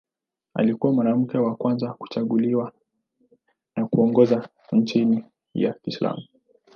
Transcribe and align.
Alikuwa 0.53 0.93
mwanamke 0.93 1.37
wa 1.37 1.55
kwanza 1.55 1.93
kuchaguliwa 1.93 2.71
na 3.75 3.85
kuongoza 3.87 4.49
nchi 4.71 5.23
ya 5.53 5.73
Kiislamu. 5.73 6.23